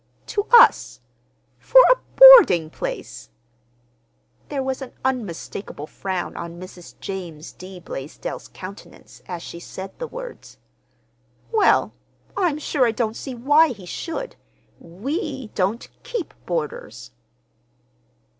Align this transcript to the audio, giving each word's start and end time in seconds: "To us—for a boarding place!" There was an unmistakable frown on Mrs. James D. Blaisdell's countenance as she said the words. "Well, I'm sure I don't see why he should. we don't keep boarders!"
"To 0.25 0.47
us—for 0.51 1.79
a 1.91 1.97
boarding 2.15 2.71
place!" 2.71 3.29
There 4.49 4.63
was 4.63 4.81
an 4.81 4.93
unmistakable 5.05 5.85
frown 5.85 6.35
on 6.35 6.59
Mrs. 6.59 6.99
James 6.99 7.51
D. 7.53 7.79
Blaisdell's 7.79 8.47
countenance 8.47 9.21
as 9.27 9.43
she 9.43 9.59
said 9.59 9.91
the 9.99 10.07
words. 10.07 10.57
"Well, 11.51 11.93
I'm 12.35 12.57
sure 12.57 12.87
I 12.87 12.91
don't 12.91 13.15
see 13.15 13.35
why 13.35 13.67
he 13.73 13.85
should. 13.85 14.35
we 14.79 15.49
don't 15.53 15.87
keep 16.01 16.33
boarders!" 16.47 17.11